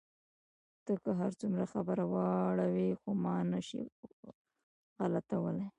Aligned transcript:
ته 0.85 0.93
که 1.03 1.09
هر 1.19 1.31
څومره 1.39 1.65
خبره 1.73 2.03
واړوې، 2.13 2.89
خو 2.99 3.09
ما 3.23 3.35
نه 3.51 3.59
شې 3.67 3.81
غلتولای. 4.97 5.67